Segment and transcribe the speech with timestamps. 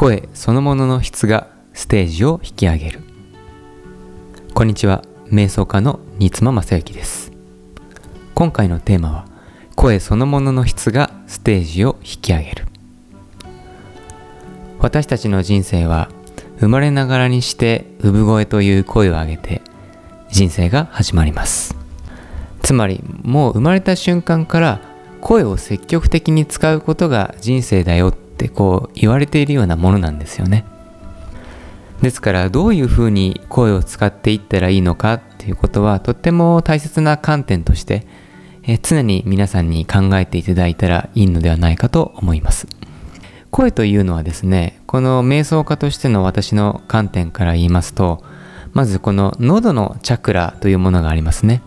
[0.00, 3.00] 声そのものの質がステージを引き上げる。
[4.54, 5.04] こんにちは。
[5.26, 7.30] 瞑想家の新妻正幸です。
[8.34, 9.26] 今回のテーマは
[9.76, 12.66] 声そのものの質がステージを引き上げる。
[14.78, 16.08] 私たちの人生は
[16.60, 19.60] 生まれながらにして産声という声を上げて
[20.30, 21.76] 人生が始まります。
[22.62, 24.80] つまりもう生まれた瞬間から
[25.20, 30.64] 声を積極的に使うことが人生だよってこう言われているようなものなんですよね。
[32.00, 38.06] ですからどういうふうに声を使っていったらいいのかっていうことはとっても大切な観点として
[38.62, 42.66] え常に皆さんに考えていただいたらいいのではないかと思います。
[43.50, 48.24] 声というのはですねこの瞑想家としての私の観点から言いますと
[48.72, 51.60] まずこの喉のチャクラというものがありますね。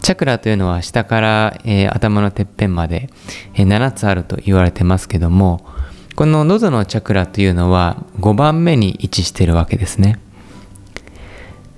[0.00, 3.10] チャクラというのは下から、えー、頭のてっぺんまで、
[3.54, 5.66] えー、7つあると言われてますけども
[6.18, 10.18] この喉のチャクラというのは5番目に位置しているわけですね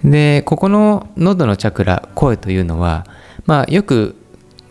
[0.02, 3.04] でここの喉のチャクラ声というのは
[3.44, 4.16] まあよく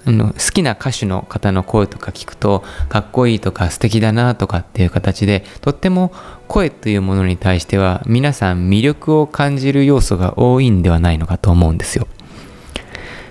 [0.05, 6.11] あの好きな歌手の方の声とか聞くとかっこいいとか素敵だなとかっていう形でとっても
[6.47, 12.07] 声というものに対しては皆さん魅力を感じる要素が多いんではないのかと思うんですよ。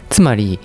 [0.09, 0.61] つまり、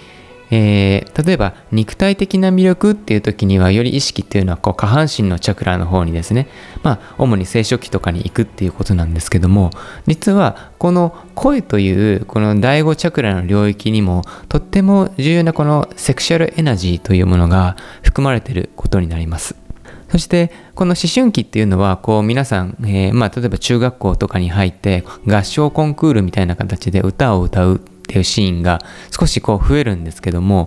[0.56, 6.48] えー、例えば肉体的な魅力っていう時にはより意識っていうのはこう下半身のチャクラの方にですね
[6.84, 9.72] まあ主に生殖器とかに行くっていうことなんですけども
[10.06, 19.56] 実はこの声というこの第5チャクラの領域にもとっても重要なこのセクシャルエナジーというものが含まれてることになります。
[20.10, 28.80] そしてこの思春期っていうのはこう皆さん、えー、まあ、例えば中学校とかに入って合唱コンクールみたいな形で歌を歌うっていうシーンが
[29.12, 30.66] 少しこう増えるんですけども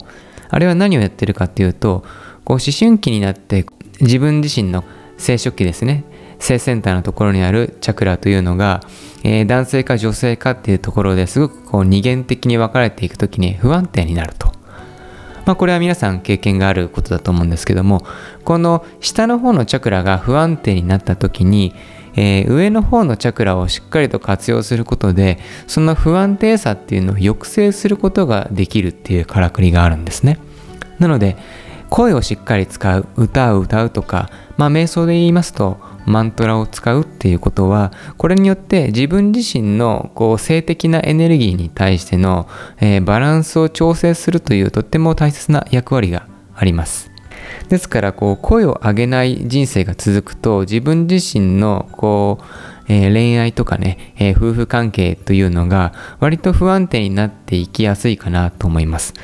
[0.49, 2.05] あれは何をやってるかっていうと
[2.45, 3.67] こう思春期になって
[4.01, 4.85] 自分自身の
[5.19, 6.05] 生殖器ですね
[6.39, 8.81] 性センターのところにあるチャクラというのが、
[9.25, 14.53] えー、男性か女性かっていうところですごくこう二元的に分かれていく時に不安定になると。
[15.47, 18.05] まあ、これは皆さん経験があることだと思うんですけども
[18.45, 21.73] この下の方のチャクラが不安定になった時に
[22.17, 30.39] えー、上の方のチャクラをしっかりと活用することでその不安定さっていうのを抑制することができるっていうからくりがあるんですね。
[30.99, 31.37] なので
[31.91, 42.49] 声をしっかり使う歌を歌うとかまあ瞑想で言いますとマントラを使うっていうことはこれによって自分自身のこう性的なエネルギーに対しての、
[42.81, 47.16] えー、バランスを調整するというとっても大切な役割があります。
[47.69, 52.45] ですからこう声を上げない人生が続くと自分自身のこう、
[52.89, 59.15] えー、恋愛とかね、えー、夫婦関係というのが割と不安定になっていきやすいかなと思います。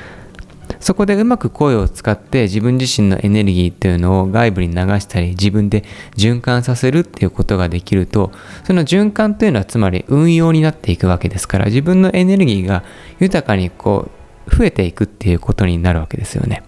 [0.81, 5.85] そこでうまく声を使って自分自身のエネルギーっていうのを外部に流したり自分で
[6.17, 8.33] 循環させるっていうことができると
[8.65, 12.83] その循環というのはつまり運用になっていくわけですから自分のエネルギーが
[13.21, 14.11] 豊かにこ
[14.47, 16.63] う増えていくっていうことになるわけですよね。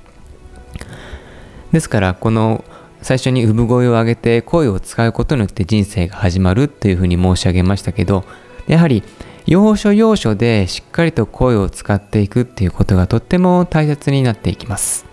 [1.75, 2.65] ですからこの
[3.03, 8.25] 最初に産声を上げて声を使うことによって人生が始まるというふうに申し上げましたけど
[8.69, 9.03] やはり
[9.45, 15.05] 要所要所でしっかりと声を使っていくっていうことがとっても大切になっていきます。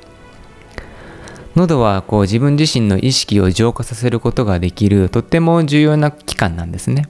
[1.55, 7.09] 喉はこう自分自身の意識を浄化させることができるとっても重要な器官なんですね。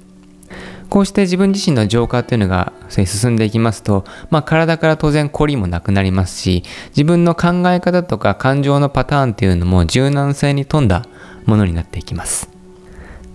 [0.92, 11.06] こうして自分自身の浄化っていうのが進んでいきますと、まあ、体から当然凝りもなくなりますし自分の考え方とか感情のパターンっていうのも柔軟性に富んだ
[11.46, 12.50] ものになっていきます。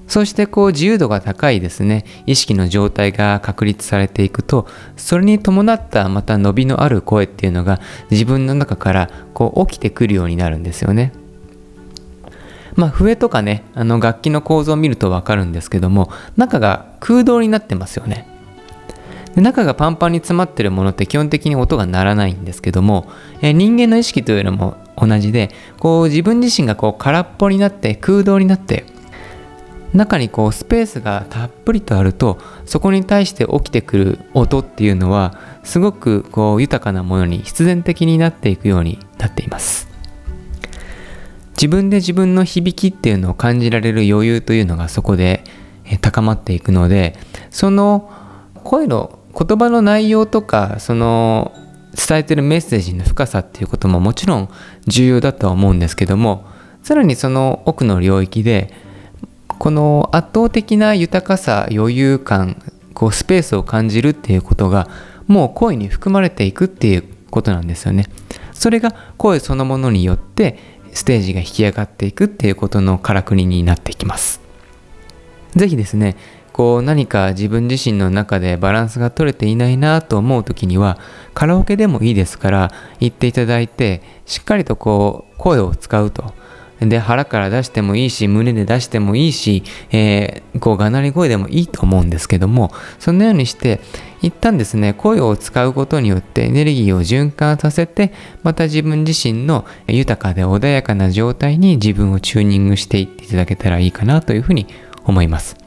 [0.07, 7.81] そしてこう自由度が高いですね意識の状態が確立されていくとそれに伴ったまた伸びのある声っていうのが
[8.11, 11.13] 自分の中からこう起きてくるようになるんですよね。
[12.77, 18.29] まあ、笛とかねあの楽器の構造を見ると分かるんですけども中が空洞になってますよね。
[19.35, 23.11] で中がパンパンに詰まってるものって基本的に音が鳴らないんですけども、
[23.43, 28.87] えー、人間の意識というのも同じでこう自分自身がこう空っぽになって空洞になって
[29.93, 39.86] 中にこうスペースがたっぷりとあるとそこに対して起きてくる音っていうのはすごくこう豊かなものに必然的になっていくようになっています。
[41.57, 45.43] 自分で自分の響きっていうのを感じられる余裕というのがそこで
[46.01, 47.17] 高まっていくので
[47.51, 48.11] その
[48.63, 51.53] 声の言葉の内容とかその
[51.97, 54.51] 伝えてるメッセージの深さっていうことももちろん
[54.87, 56.47] 重要だとは思うんですけども
[56.83, 58.73] さらにその奥の領域で
[59.59, 62.63] この圧倒的な豊かさ余裕感
[62.93, 64.89] こうスペースを感じるっていうことが
[65.27, 68.07] もう声に含まれていくっていうことなんですよね。
[68.53, 74.41] それが声そのものによってステージが引き上がっていくっていうことのからくりになっていきます。
[75.55, 76.17] 是非ですね
[76.53, 80.99] こう何か自分自身の中でバランスが取れていないなと思う時には
[81.35, 86.33] カラオケでもいいですから行っていただいてしっかりとこう声を使うと。
[86.81, 93.81] で腹から出してもいいし胸で出してもいいし、えー、こうがなり声でもいいと思うんですけどもそのようにして
[94.21, 98.13] 一旦ですね声を使うことによってエネルギーを循環させて
[98.43, 104.67] また自分自身の豊かで穏やかな状態に自分をチューニングしていっていただけたらいいかなというふうに
[105.05, 105.66] 思います。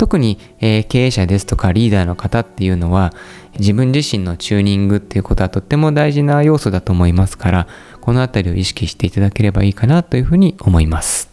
[0.00, 3.12] 特に、えー、経営者ですとかリーダーの方っていうのは
[3.58, 7.68] 自分自身のチューニングっていうことはとっても大事な要素だと思いますから
[8.00, 11.28] この辺りを意識していただければいいかなというふうに思います。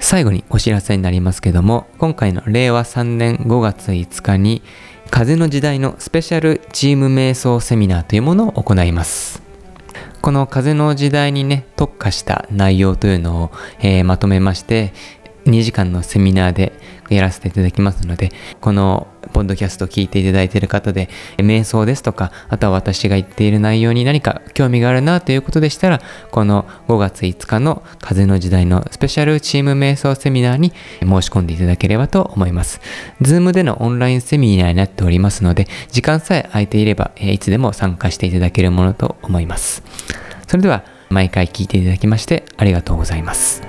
[0.00, 4.62] 最後にお知らせになりますけども今回の令和3年5月5日に
[5.10, 9.41] 風の時代のスペシャルチーム瞑想セミナーというものを行います
[10.22, 14.92] この風の時代にね、特化した内容というのを、えー、まとめまして、
[15.46, 16.72] 2時間のセミナーで
[17.10, 18.30] やらせていただきますので、
[18.60, 21.08] このポッドキャストを聞いていただいている方で、
[21.38, 26.00] 瞑想ですとか、あとは私が言っている内容に何か興味があるなということでしたら、
[26.30, 32.80] この5月5日の風の時代のスペシャルチーム瞑想セミナーに申し込んでいただければと思います。
[33.20, 39.82] Zoom でのオンラインセミナーになっておりますので、時間さえ空いていれば、いつでも参加していただけるものと思います。
[40.46, 43.62] それでは毎回聞いていただきましてありがとうございます。